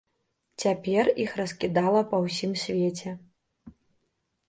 [0.63, 3.17] Цяпер іх раскідала па ўсім свеце.